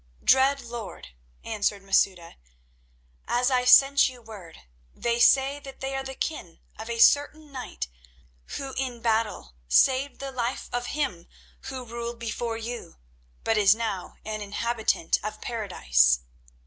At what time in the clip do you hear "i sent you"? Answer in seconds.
3.51-4.19